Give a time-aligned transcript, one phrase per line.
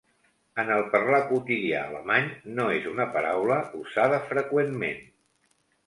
[0.61, 5.11] En el parlar quotidià alemany, no és una paraula usada freqüentment.